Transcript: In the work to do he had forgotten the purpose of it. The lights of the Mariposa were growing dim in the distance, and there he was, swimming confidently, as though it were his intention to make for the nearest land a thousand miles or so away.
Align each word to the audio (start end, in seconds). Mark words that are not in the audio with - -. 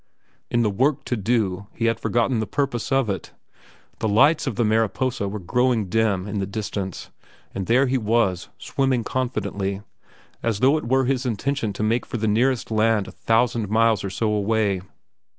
In 0.49 0.63
the 0.63 0.71
work 0.71 1.05
to 1.05 1.15
do 1.15 1.67
he 1.75 1.85
had 1.85 1.99
forgotten 1.99 2.39
the 2.39 2.47
purpose 2.47 2.91
of 2.91 3.07
it. 3.07 3.33
The 3.99 4.07
lights 4.07 4.47
of 4.47 4.55
the 4.55 4.65
Mariposa 4.65 5.27
were 5.27 5.37
growing 5.37 5.89
dim 5.89 6.27
in 6.27 6.39
the 6.39 6.47
distance, 6.47 7.11
and 7.53 7.67
there 7.67 7.85
he 7.85 7.99
was, 7.99 8.49
swimming 8.57 9.03
confidently, 9.03 9.83
as 10.41 10.59
though 10.59 10.75
it 10.79 10.87
were 10.87 11.05
his 11.05 11.27
intention 11.27 11.71
to 11.73 11.83
make 11.83 12.07
for 12.07 12.17
the 12.17 12.27
nearest 12.27 12.71
land 12.71 13.07
a 13.09 13.11
thousand 13.11 13.69
miles 13.69 14.03
or 14.03 14.09
so 14.09 14.33
away. 14.33 14.81